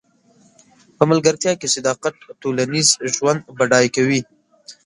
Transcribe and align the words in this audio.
په 0.97 1.03
ملګرتیا 1.11 1.53
کې 1.59 1.67
صداقت 1.75 2.15
ټولنیز 2.41 2.89
ژوند 3.15 3.39
بډای 3.57 3.85
کوي. 3.95 4.21